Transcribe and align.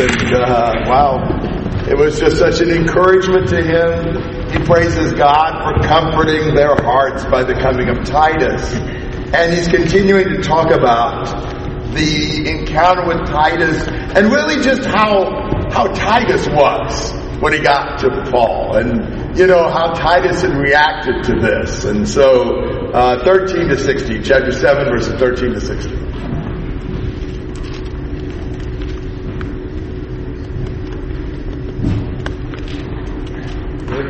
Uh, 0.00 0.72
wow, 0.86 1.86
it 1.86 1.94
was 1.94 2.18
just 2.18 2.38
such 2.38 2.60
an 2.60 2.70
encouragement 2.70 3.48
to 3.48 3.62
him. 3.62 4.50
He 4.50 4.58
praises 4.64 5.12
God 5.12 5.62
for 5.62 5.86
comforting 5.86 6.54
their 6.54 6.74
hearts 6.74 7.26
by 7.26 7.44
the 7.44 7.52
coming 7.52 7.90
of 7.90 8.02
Titus. 8.04 8.72
And 9.34 9.52
he's 9.52 9.68
continuing 9.68 10.28
to 10.28 10.42
talk 10.42 10.70
about 10.70 11.26
the 11.92 12.48
encounter 12.48 13.06
with 13.06 13.26
Titus 13.26 13.86
and 14.16 14.32
really 14.32 14.62
just 14.62 14.86
how, 14.86 15.68
how 15.70 15.88
Titus 15.88 16.48
was 16.48 17.12
when 17.42 17.52
he 17.52 17.60
got 17.60 17.98
to 17.98 18.30
Paul 18.30 18.76
and, 18.76 19.36
you 19.36 19.46
know, 19.46 19.68
how 19.68 19.92
Titus 19.92 20.40
had 20.40 20.56
reacted 20.56 21.24
to 21.24 21.40
this. 21.40 21.84
And 21.84 22.08
so, 22.08 22.90
uh, 22.92 23.22
13 23.22 23.68
to 23.68 23.76
16, 23.76 24.24
chapter 24.24 24.50
7 24.50 24.84
verses 24.86 25.20
13 25.20 25.52
to 25.52 25.60
16. 25.60 26.09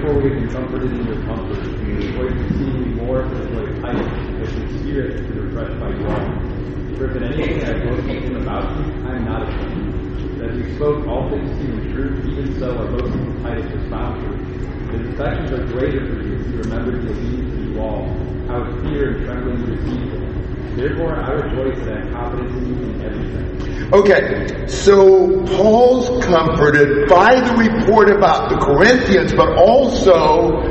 Therefore 0.01 0.23
we 0.23 0.31
be 0.31 0.49
comforted 0.49 0.93
in 0.93 1.07
your 1.07 1.23
comfort. 1.27 1.61
We 1.85 1.93
to 2.01 2.49
see 2.57 2.65
you 2.65 2.87
more 3.05 3.23
for 3.29 3.35
the 3.35 3.51
joy 3.51 3.67
of 3.69 3.81
Titus, 3.83 4.09
because 4.33 4.53
his 4.55 4.81
spirit 4.81 5.21
is 5.21 5.29
refreshed 5.29 5.79
by 5.79 5.91
you 5.91 6.07
all. 6.09 6.97
For 6.97 7.11
if 7.11 7.17
in 7.17 7.25
anything 7.25 7.65
I 7.65 7.85
boast 7.85 8.09
in 8.09 8.37
about 8.37 8.79
you, 8.79 8.85
I 9.07 9.17
am 9.17 9.25
not 9.27 9.47
ashamed. 9.47 10.41
That 10.41 10.55
we 10.55 10.75
spoke 10.77 11.07
all 11.07 11.29
things 11.29 11.51
to 11.51 11.65
you 11.67 11.73
in 11.83 11.93
truth, 11.93 12.29
even 12.29 12.59
so 12.59 12.79
our 12.79 12.87
boasting 12.87 13.27
in 13.27 13.43
Titus 13.43 13.71
was 13.75 13.91
found 13.91 14.25
true. 14.25 14.97
His 14.97 15.11
affections 15.11 15.53
are 15.53 15.67
greater 15.67 16.01
for 16.07 16.23
you 16.23 16.41
if 16.41 16.47
you 16.49 16.59
remember 16.63 16.93
the 16.93 17.11
obedience 17.11 17.55
to 17.57 17.61
you 17.61 17.81
all, 17.83 18.09
how 18.49 18.65
with 18.65 18.83
fear 18.83 19.17
and 19.17 19.27
trembling 19.27 19.61
you 19.61 19.75
received 19.77 20.15
him. 20.15 20.77
Therefore 20.77 21.15
I 21.15 21.31
rejoice 21.31 21.79
that 21.85 21.93
I 21.93 22.01
have 22.01 22.13
confidence 22.15 22.57
in 22.57 22.67
you 22.69 22.91
in 22.91 23.03
everything. 23.03 23.80
Okay, 23.93 24.69
so 24.69 25.45
Paul's 25.47 26.25
comforted 26.25 27.09
by 27.09 27.41
the 27.41 27.57
report 27.57 28.09
about 28.09 28.49
the 28.49 28.57
Corinthians, 28.57 29.33
but 29.33 29.59
also 29.59 30.63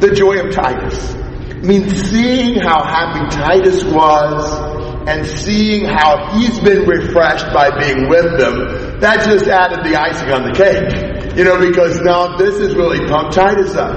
the 0.00 0.12
joy 0.12 0.40
of 0.40 0.52
Titus. 0.52 1.14
I 1.14 1.60
mean, 1.62 1.88
seeing 1.88 2.58
how 2.58 2.82
happy 2.82 3.36
Titus 3.36 3.84
was 3.84 5.08
and 5.08 5.24
seeing 5.24 5.84
how 5.84 6.34
he's 6.34 6.58
been 6.58 6.88
refreshed 6.88 7.46
by 7.54 7.70
being 7.78 8.08
with 8.08 8.36
them, 8.36 8.98
that 8.98 9.24
just 9.24 9.46
added 9.46 9.84
the 9.84 9.96
icing 9.96 10.32
on 10.32 10.42
the 10.42 10.52
cake. 10.52 11.36
You 11.36 11.44
know, 11.44 11.60
because 11.60 12.00
now 12.00 12.36
this 12.36 12.58
has 12.58 12.74
really 12.74 13.06
pumped 13.06 13.34
Titus 13.34 13.76
up. 13.76 13.94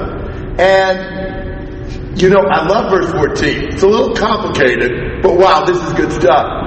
And, 0.60 2.22
you 2.22 2.30
know, 2.30 2.42
I 2.42 2.68
love 2.68 2.92
verse 2.92 3.12
14. 3.14 3.74
It's 3.74 3.82
a 3.82 3.88
little 3.88 4.14
complicated, 4.14 5.24
but 5.24 5.38
wow, 5.38 5.66
this 5.66 5.82
is 5.82 5.94
good 5.94 6.12
stuff. 6.12 6.59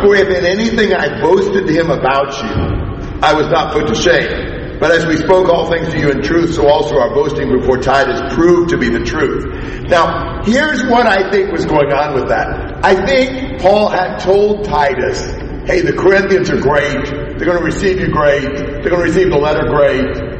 For 0.00 0.14
if 0.14 0.28
in 0.28 0.44
anything 0.44 0.94
I 0.94 1.20
boasted 1.20 1.66
to 1.66 1.72
him 1.72 1.90
about 1.90 2.32
you, 2.42 3.18
I 3.22 3.32
was 3.34 3.48
not 3.48 3.72
put 3.72 3.88
to 3.88 3.94
shame. 3.94 4.78
But 4.78 4.92
as 4.92 5.06
we 5.06 5.16
spoke 5.16 5.48
all 5.48 5.68
things 5.68 5.88
to 5.92 5.98
you 5.98 6.10
in 6.10 6.22
truth, 6.22 6.54
so 6.54 6.68
also 6.68 6.98
our 6.98 7.12
boasting 7.12 7.50
before 7.50 7.78
Titus 7.78 8.32
proved 8.34 8.70
to 8.70 8.78
be 8.78 8.88
the 8.88 9.00
truth. 9.00 9.88
Now, 9.88 10.42
here's 10.44 10.84
what 10.84 11.06
I 11.06 11.30
think 11.30 11.50
was 11.50 11.66
going 11.66 11.92
on 11.92 12.14
with 12.14 12.28
that. 12.28 12.84
I 12.84 12.94
think 13.04 13.60
Paul 13.60 13.88
had 13.88 14.18
told 14.18 14.64
Titus, 14.64 15.20
hey, 15.66 15.80
the 15.80 15.94
Corinthians 15.94 16.50
are 16.50 16.60
great. 16.60 17.06
They're 17.06 17.46
going 17.46 17.58
to 17.58 17.64
receive 17.64 17.98
you 17.98 18.08
great. 18.12 18.42
They're 18.56 18.90
going 18.90 19.02
to 19.02 19.12
receive 19.12 19.30
the 19.30 19.38
letter 19.38 19.66
great. 19.66 20.38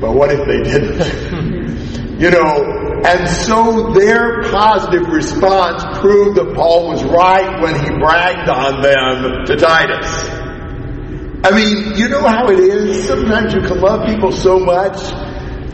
But 0.00 0.12
what 0.12 0.30
if 0.32 0.46
they 0.46 0.62
didn't? 0.62 2.20
you 2.20 2.30
know, 2.30 2.85
and 3.06 3.28
so 3.28 3.92
their 3.92 4.42
positive 4.50 5.06
response 5.06 5.84
proved 6.00 6.36
that 6.38 6.54
Paul 6.56 6.88
was 6.88 7.04
right 7.04 7.62
when 7.62 7.74
he 7.84 7.90
bragged 8.00 8.48
on 8.48 8.82
them 8.82 9.44
to 9.46 9.56
Titus. 9.56 10.46
I 11.44 11.52
mean, 11.54 11.96
you 11.96 12.08
know 12.08 12.26
how 12.26 12.50
it 12.50 12.58
is? 12.58 13.06
Sometimes 13.06 13.54
you 13.54 13.60
can 13.60 13.80
love 13.80 14.06
people 14.06 14.32
so 14.32 14.58
much 14.58 14.98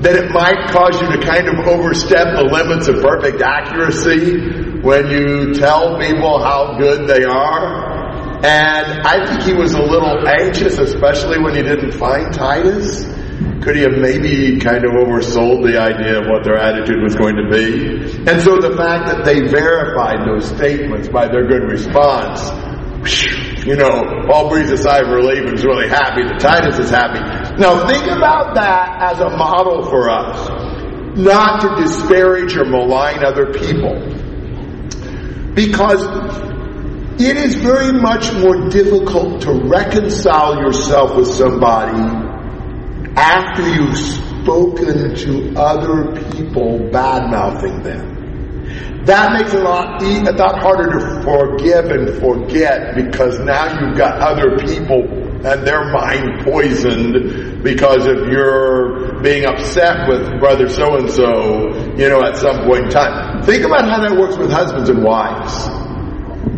that 0.02 0.14
it 0.14 0.30
might 0.30 0.68
cause 0.68 1.00
you 1.00 1.08
to 1.08 1.26
kind 1.26 1.48
of 1.48 1.66
overstep 1.66 2.36
the 2.36 2.42
limits 2.42 2.88
of 2.88 3.00
perfect 3.00 3.40
accuracy 3.40 4.80
when 4.82 5.08
you 5.08 5.54
tell 5.54 5.98
people 5.98 6.42
how 6.42 6.76
good 6.76 7.08
they 7.08 7.24
are. 7.24 8.12
And 8.44 9.06
I 9.06 9.24
think 9.24 9.42
he 9.42 9.54
was 9.54 9.72
a 9.72 9.80
little 9.80 10.28
anxious, 10.28 10.76
especially 10.76 11.38
when 11.38 11.54
he 11.54 11.62
didn't 11.62 11.92
find 11.92 12.34
Titus. 12.34 13.04
Could 13.62 13.76
he 13.76 13.82
have 13.82 13.96
maybe 13.96 14.58
kind 14.58 14.84
of 14.84 14.90
oversold 14.90 15.62
the 15.62 15.78
idea 15.78 16.18
of 16.18 16.26
what 16.26 16.42
their 16.42 16.58
attitude 16.58 17.00
was 17.00 17.14
going 17.14 17.36
to 17.36 17.48
be? 17.48 18.10
And 18.28 18.42
so 18.42 18.58
the 18.58 18.74
fact 18.76 19.06
that 19.06 19.24
they 19.24 19.46
verified 19.46 20.26
those 20.26 20.48
statements 20.48 21.08
by 21.08 21.28
their 21.28 21.46
good 21.46 21.70
response, 21.70 22.42
you 23.64 23.76
know, 23.76 24.26
Paul 24.26 24.50
breathes 24.50 24.72
a 24.72 24.76
sigh 24.78 25.02
of 25.02 25.08
relief 25.10 25.46
and 25.46 25.54
is 25.54 25.64
really 25.64 25.88
happy 25.88 26.24
that 26.24 26.40
Titus 26.40 26.80
is 26.80 26.90
happy. 26.90 27.20
Now 27.60 27.86
think 27.86 28.04
about 28.06 28.56
that 28.56 29.00
as 29.00 29.20
a 29.20 29.30
model 29.30 29.88
for 29.88 30.10
us. 30.10 31.16
Not 31.16 31.60
to 31.60 31.80
disparage 31.80 32.56
or 32.56 32.64
malign 32.64 33.24
other 33.24 33.52
people. 33.52 33.94
Because 35.54 36.02
it 37.20 37.36
is 37.36 37.54
very 37.54 37.92
much 37.92 38.32
more 38.32 38.68
difficult 38.70 39.42
to 39.42 39.52
reconcile 39.52 40.56
yourself 40.56 41.14
with 41.14 41.28
somebody 41.28 42.21
after 43.16 43.68
you've 43.68 43.98
spoken 43.98 45.14
to 45.14 45.54
other 45.56 46.20
people 46.32 46.78
bad 46.90 47.30
mouthing 47.30 47.82
them. 47.82 48.12
That 49.04 49.32
makes 49.32 49.52
it 49.52 49.60
a 49.60 49.64
lot, 49.64 50.00
lot 50.00 50.62
harder 50.62 50.98
to 50.98 51.22
forgive 51.22 51.86
and 51.86 52.20
forget 52.20 52.94
because 52.94 53.38
now 53.40 53.80
you've 53.80 53.96
got 53.98 54.18
other 54.20 54.56
people 54.58 55.02
and 55.44 55.66
their 55.66 55.90
mind 55.90 56.44
poisoned 56.44 57.64
because 57.64 58.06
of 58.06 58.28
your 58.28 59.20
being 59.22 59.44
upset 59.44 60.08
with 60.08 60.38
brother 60.38 60.68
so 60.68 60.96
and 60.96 61.10
so, 61.10 61.74
you 61.96 62.08
know, 62.08 62.22
at 62.22 62.36
some 62.36 62.64
point 62.64 62.84
in 62.84 62.90
time. 62.90 63.42
Think 63.42 63.64
about 63.64 63.88
how 63.88 64.00
that 64.00 64.16
works 64.16 64.36
with 64.36 64.52
husbands 64.52 64.88
and 64.88 65.02
wives. 65.02 65.66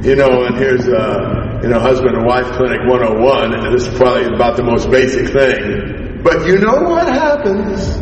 You 0.07 0.17
know, 0.17 0.45
and 0.45 0.59
here's, 0.59 0.87
a, 0.87 1.61
you 1.63 1.71
know, 1.71 1.81
husband 1.81 2.15
and 2.15 2.27
wife 2.27 2.53
clinic 2.53 2.81
101, 2.87 3.55
and 3.55 3.75
this 3.75 3.87
is 3.87 3.95
probably 3.97 4.27
about 4.35 4.57
the 4.57 4.65
most 4.65 4.91
basic 4.91 5.29
thing. 5.33 6.04
But 6.25 6.47
you 6.47 6.57
know 6.57 6.81
what 6.81 7.07
happens? 7.07 7.99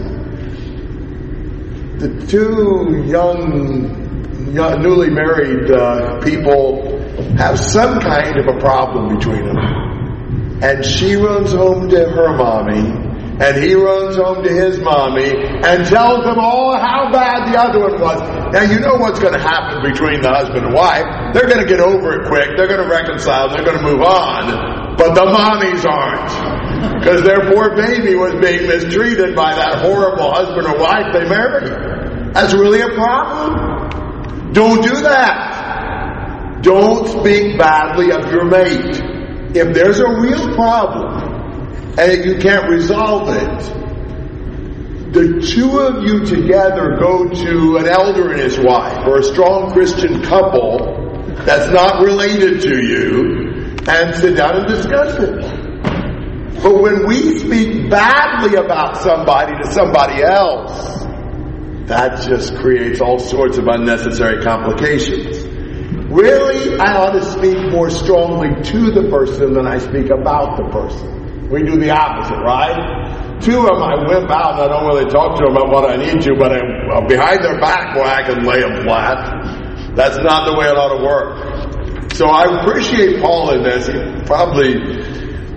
The 2.00 2.24
two 2.28 3.04
young, 3.04 4.54
young 4.54 4.80
newly 4.80 5.10
married 5.10 5.72
uh, 5.72 6.20
people 6.20 7.00
have 7.36 7.58
some 7.58 7.98
kind 8.00 8.38
of 8.38 8.46
a 8.46 8.60
problem 8.60 9.16
between 9.16 9.44
them. 9.44 9.58
And 10.62 10.84
she 10.84 11.16
runs 11.16 11.50
home 11.50 11.88
to 11.88 12.10
her 12.10 12.36
mommy, 12.36 12.78
and 13.44 13.60
he 13.60 13.74
runs 13.74 14.14
home 14.14 14.44
to 14.44 14.50
his 14.50 14.78
mommy 14.78 15.32
and 15.66 15.84
tells 15.84 16.22
them 16.22 16.38
all 16.38 16.78
how 16.78 17.10
bad 17.10 17.52
the 17.52 17.58
other 17.58 17.80
one 17.80 18.00
was. 18.00 18.20
Now 18.52 18.62
you 18.62 18.78
know 18.78 18.94
what's 18.98 19.18
going 19.18 19.34
to 19.34 19.40
happen 19.40 19.82
between 19.82 20.20
the 20.20 20.28
husband 20.28 20.64
and 20.66 20.72
wife. 20.72 21.34
They're 21.34 21.48
going 21.48 21.66
to 21.66 21.68
get 21.68 21.80
over 21.80 22.22
it 22.22 22.28
quick. 22.28 22.56
They're 22.56 22.68
going 22.68 22.84
to 22.84 22.88
reconcile. 22.88 23.48
They're 23.48 23.64
going 23.64 23.78
to 23.78 23.84
move 23.84 24.02
on. 24.02 24.94
But 24.96 25.14
the 25.14 25.22
mommies 25.22 25.84
aren't. 25.84 26.61
Because 26.98 27.22
their 27.22 27.52
poor 27.52 27.76
baby 27.76 28.14
was 28.14 28.32
being 28.40 28.66
mistreated 28.66 29.34
by 29.34 29.54
that 29.54 29.80
horrible 29.80 30.32
husband 30.32 30.66
or 30.66 30.78
wife 30.78 31.12
they 31.12 31.28
married. 31.28 32.34
That's 32.34 32.54
really 32.54 32.80
a 32.80 32.94
problem. 32.94 34.52
Don't 34.52 34.82
do 34.82 35.00
that. 35.02 36.62
Don't 36.62 37.08
speak 37.08 37.58
badly 37.58 38.12
of 38.12 38.30
your 38.30 38.44
mate. 38.44 39.00
If 39.54 39.74
there's 39.74 39.98
a 39.98 40.08
real 40.20 40.54
problem 40.54 41.98
and 41.98 42.24
you 42.24 42.38
can't 42.38 42.68
resolve 42.68 43.28
it, 43.28 43.82
the 45.12 45.46
two 45.46 45.78
of 45.78 46.04
you 46.04 46.24
together 46.24 46.96
go 46.98 47.28
to 47.28 47.76
an 47.76 47.86
elder 47.86 48.30
and 48.30 48.40
his 48.40 48.58
wife 48.58 49.06
or 49.06 49.18
a 49.18 49.22
strong 49.22 49.70
Christian 49.72 50.22
couple 50.22 51.02
that's 51.44 51.70
not 51.70 52.02
related 52.02 52.62
to 52.62 52.82
you 52.82 53.76
and 53.88 54.14
sit 54.14 54.36
down 54.36 54.56
and 54.56 54.66
discuss 54.66 55.18
it. 55.18 55.71
But 56.60 56.80
when 56.82 57.06
we 57.06 57.38
speak 57.38 57.90
badly 57.90 58.56
about 58.56 58.98
somebody 58.98 59.52
to 59.62 59.72
somebody 59.72 60.22
else, 60.22 61.04
that 61.86 62.26
just 62.28 62.54
creates 62.56 63.00
all 63.00 63.18
sorts 63.18 63.58
of 63.58 63.66
unnecessary 63.66 64.42
complications. 64.42 65.44
Really, 66.12 66.78
I 66.78 66.96
ought 66.96 67.12
to 67.12 67.24
speak 67.24 67.70
more 67.70 67.90
strongly 67.90 68.62
to 68.64 68.90
the 68.90 69.08
person 69.08 69.54
than 69.54 69.66
I 69.66 69.78
speak 69.78 70.10
about 70.10 70.58
the 70.58 70.68
person. 70.70 71.48
We 71.48 71.62
do 71.62 71.78
the 71.78 71.90
opposite, 71.90 72.40
right? 72.40 73.40
To 73.40 73.50
them, 73.50 73.82
I 73.82 73.96
whip 74.06 74.30
out 74.30 74.54
and 74.54 74.62
I 74.62 74.68
don't 74.68 74.86
really 74.86 75.10
talk 75.10 75.38
to 75.38 75.44
them 75.44 75.56
about 75.56 75.72
what 75.72 75.90
I 75.90 75.96
need 75.96 76.22
to, 76.22 76.34
but 76.38 76.52
I'm 76.52 77.06
behind 77.06 77.42
their 77.42 77.58
back 77.60 77.94
where 77.96 78.04
I 78.04 78.22
can 78.22 78.44
lay 78.44 78.60
them 78.60 78.84
flat. 78.84 79.96
That's 79.96 80.16
not 80.18 80.46
the 80.46 80.56
way 80.56 80.66
it 80.66 80.76
ought 80.76 80.96
to 80.96 81.04
work. 81.04 82.12
So 82.14 82.28
I 82.28 82.60
appreciate 82.60 83.20
Paul 83.20 83.50
in 83.54 83.62
this. 83.64 83.86
He 83.86 84.24
probably 84.24 84.76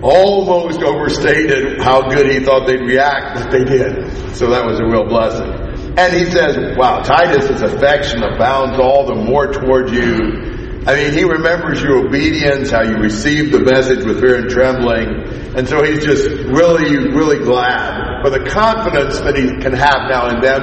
almost 0.02 0.82
overstated 0.82 1.80
how 1.80 2.08
good 2.08 2.30
he 2.30 2.40
thought 2.40 2.66
they'd 2.66 2.80
react, 2.80 3.36
but 3.36 3.50
they 3.50 3.64
did. 3.64 4.10
So 4.36 4.50
that 4.50 4.64
was 4.64 4.78
a 4.78 4.84
real 4.84 5.04
blessing. 5.04 5.50
And 5.98 6.12
he 6.14 6.30
says, 6.30 6.76
wow, 6.76 7.00
Titus's 7.00 7.62
affection 7.62 8.22
abounds 8.22 8.78
all 8.78 9.06
the 9.06 9.14
more 9.14 9.46
toward 9.52 9.90
you 9.90 10.56
I 10.86 10.94
mean, 10.94 11.14
he 11.14 11.24
remembers 11.24 11.82
your 11.82 12.06
obedience, 12.06 12.70
how 12.70 12.82
you 12.82 12.94
received 12.98 13.52
the 13.52 13.58
message 13.58 14.04
with 14.04 14.20
fear 14.20 14.38
and 14.38 14.48
trembling. 14.48 15.58
And 15.58 15.68
so 15.68 15.82
he's 15.82 16.04
just 16.04 16.30
really, 16.46 17.10
really 17.10 17.44
glad 17.44 18.22
for 18.22 18.30
the 18.30 18.48
confidence 18.48 19.18
that 19.18 19.34
he 19.34 19.48
can 19.58 19.72
have 19.72 20.06
now 20.08 20.28
in 20.30 20.40
them. 20.40 20.62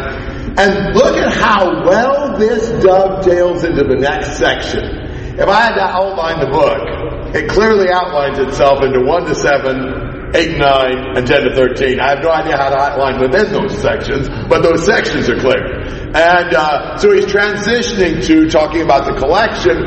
And 0.57 0.95
look 0.95 1.18
at 1.18 1.33
how 1.33 1.83
well 1.83 2.38
this 2.38 2.69
dovetails 2.81 3.65
into 3.65 3.83
the 3.83 3.97
next 3.97 4.38
section. 4.38 4.86
If 5.36 5.50
I 5.50 5.59
had 5.59 5.75
to 5.75 5.83
outline 5.83 6.39
the 6.39 6.51
book, 6.51 6.93
it 7.33 7.50
clearly 7.50 7.89
outlines 7.89 8.38
itself 8.38 8.83
into 8.83 9.01
1 9.01 9.25
to 9.25 9.35
7, 9.35 10.35
8, 10.35 10.57
9, 10.57 11.18
and 11.18 11.27
10 11.27 11.44
to 11.44 11.56
13. 11.56 12.00
I 12.00 12.09
have 12.09 12.24
no 12.24 12.30
idea 12.30 12.57
how 12.57 12.69
to 12.69 12.77
outline 12.77 13.19
within 13.19 13.51
those 13.51 13.77
sections, 13.81 14.30
but 14.47 14.62
those 14.62 14.85
sections 14.85 15.30
are 15.30 15.39
clear. 15.39 15.81
And 16.13 16.53
uh, 16.53 16.97
so 16.97 17.12
he's 17.12 17.25
transitioning 17.25 18.24
to 18.27 18.50
talking 18.50 18.81
about 18.81 19.06
the 19.06 19.19
collection, 19.19 19.85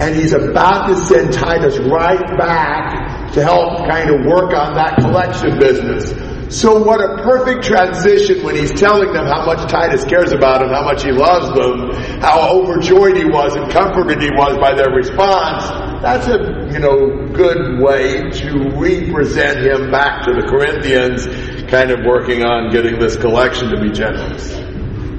and 0.00 0.14
he's 0.14 0.32
about 0.32 0.88
to 0.88 0.96
send 1.06 1.32
Titus 1.32 1.78
right 1.78 2.36
back 2.36 3.32
to 3.32 3.42
help 3.42 3.88
kind 3.88 4.10
of 4.10 4.26
work 4.26 4.52
on 4.52 4.74
that 4.74 4.96
collection 5.00 5.58
business. 5.58 6.12
So 6.50 6.82
what 6.82 6.98
a 7.00 7.22
perfect 7.22 7.62
transition 7.64 8.42
when 8.42 8.56
he's 8.56 8.72
telling 8.72 9.12
them 9.12 9.26
how 9.26 9.44
much 9.44 9.70
Titus 9.70 10.04
cares 10.06 10.32
about 10.32 10.62
him, 10.62 10.70
how 10.70 10.82
much 10.82 11.04
he 11.04 11.12
loves 11.12 11.48
them, 11.48 12.20
how 12.22 12.60
overjoyed 12.60 13.18
he 13.18 13.26
was 13.26 13.54
and 13.54 13.70
comforted 13.70 14.22
he 14.22 14.30
was 14.30 14.56
by 14.56 14.74
their 14.74 14.90
response. 14.90 15.68
That's 16.00 16.26
a, 16.26 16.70
you 16.72 16.78
know, 16.78 17.26
good 17.34 17.80
way 17.80 18.30
to 18.30 18.70
represent 18.76 19.58
him 19.58 19.90
back 19.90 20.24
to 20.24 20.32
the 20.32 20.46
Corinthians, 20.48 21.26
kind 21.70 21.90
of 21.90 22.06
working 22.06 22.44
on 22.44 22.72
getting 22.72 22.98
this 22.98 23.16
collection 23.16 23.68
to 23.68 23.80
be 23.82 23.90
generous. 23.90 24.54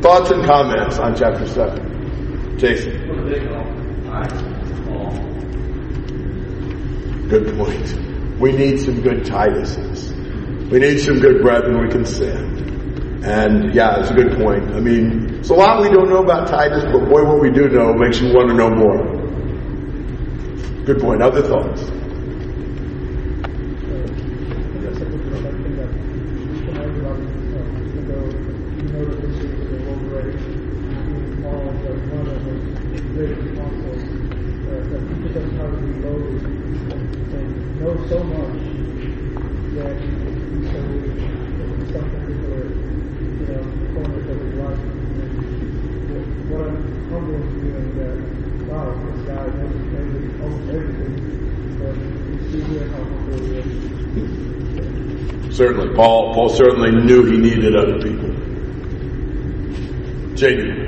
Thoughts 0.02 0.31
and 0.31 0.44
comments 0.46 0.98
on 0.98 1.16
chapter 1.16 1.46
7? 1.46 2.58
Jason. 2.58 3.06
Good 7.30 7.56
point. 7.56 8.40
We 8.40 8.52
need 8.54 8.80
some 8.80 9.02
good 9.02 9.24
Tituses. 9.26 10.19
We 10.71 10.77
need 10.77 11.00
some 11.00 11.19
good 11.19 11.42
brethren 11.42 11.81
we 11.81 11.89
can 11.89 12.06
send. 12.06 13.25
And 13.25 13.74
yeah, 13.74 14.00
it's 14.00 14.12
a 14.12 14.13
good 14.13 14.38
point. 14.38 14.69
I 14.69 14.80
mean, 14.80 15.39
it's 15.39 15.50
a 15.50 15.56
lot 15.56 15.81
we 15.81 15.89
don't 15.89 16.10
know 16.10 16.24
about 16.24 16.48
Titus, 16.48 16.83
but 16.86 17.10
boy, 17.10 17.24
what 17.25 17.42
we 17.42 17.50
do 17.50 17.68
know 17.69 17.94
makes 17.94 18.21
you 18.21 18.31
want 18.33 18.50
to 18.50 18.56
know 18.56 18.69
more. 18.69 19.04
Good 20.86 21.00
point. 21.00 21.24
Other 21.24 21.42
thoughts? 21.42 21.89
Certainly, 55.60 55.94
Paul. 55.94 56.34
Paul 56.34 56.48
certainly 56.50 56.92
knew 56.92 57.26
he 57.26 57.38
needed 57.38 57.76
other 57.76 58.00
people. 58.00 58.30
Jamie. 60.36 60.88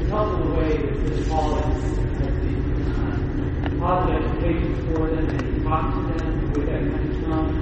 Because 0.00 0.32
of 0.32 0.46
the 0.46 0.54
way 0.54 0.76
that 0.78 1.28
Paul 1.28 1.54
has 1.56 1.82
the 1.82 2.48
uh, 2.88 3.80
positive 3.80 4.24
education 4.24 4.94
for 4.94 5.08
them 5.08 5.28
and 5.28 5.56
he 5.56 5.62
talks 5.62 5.94
to 5.94 6.24
them 6.24 6.52
with 6.52 6.66
that 6.66 6.80
kind 6.80 7.04
of 7.10 7.16
stuff, 7.22 7.61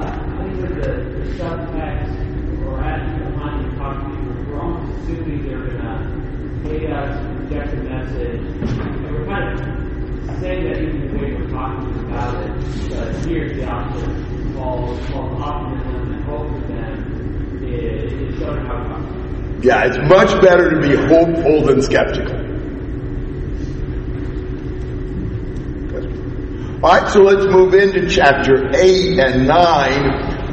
think 0.00 0.60
that 0.60 0.74
the, 0.82 1.22
subtext 1.38 2.66
or 2.66 2.80
attitude 2.80 3.32
behind 3.32 3.72
the 3.72 3.76
talk 3.78 4.02
to 4.02 4.08
people, 4.10 4.52
we're 4.52 4.60
almost 4.60 5.02
assuming 5.02 5.46
they're 5.46 5.66
going 5.66 5.78
to 5.78 6.68
hate 6.68 6.90
us, 6.90 7.40
reject 7.40 7.74
message, 7.82 8.40
and 8.40 9.12
we're 9.12 9.26
kind 9.26 9.58
of 9.58 10.40
saying 10.40 10.64
that 10.64 10.82
even 10.82 11.08
the 11.08 11.18
way 11.18 11.34
we're 11.34 11.50
talking 11.50 11.98
about 12.04 12.34
it, 12.44 13.26
here's 13.26 13.56
the 13.56 13.64
opposite 13.66 14.32
optimism 15.42 16.12
and 16.12 16.24
hope 16.24 16.48
for 16.48 16.66
them 16.68 17.12
showing 18.38 18.64
how 18.66 19.60
Yeah, 19.62 19.84
it's 19.86 19.98
much 20.08 20.40
better 20.42 20.70
to 20.70 20.80
be 20.80 20.94
hopeful 20.96 21.66
than 21.66 21.82
skeptical. 21.82 22.41
All 26.84 26.90
right, 26.90 27.08
so 27.12 27.20
let's 27.22 27.46
move 27.46 27.74
into 27.74 28.08
chapter 28.08 28.68
8 28.74 29.20
and 29.20 29.46
9 29.46 30.31